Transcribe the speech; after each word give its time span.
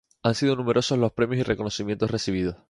Han 0.23 0.33
sido 0.33 0.55
numerosos 0.55 0.97
los 0.97 1.11
premios 1.13 1.41
y 1.41 1.43
reconocimientos 1.43 2.09
recibidos. 2.09 2.55